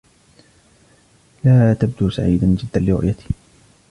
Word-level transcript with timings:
لا 1.43 1.73
تبدو 1.73 2.09
سعيدا 2.09 2.47
جدا 2.59 2.79
لرؤيتي. 2.79 3.25